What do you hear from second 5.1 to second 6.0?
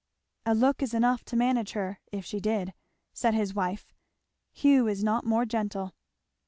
more gentle."